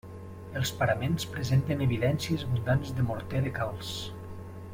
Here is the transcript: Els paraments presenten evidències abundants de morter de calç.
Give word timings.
Els 0.61 0.69
paraments 0.79 1.27
presenten 1.35 1.83
evidències 1.87 2.47
abundants 2.47 2.95
de 3.01 3.07
morter 3.11 3.45
de 3.49 3.53
calç. 3.61 3.93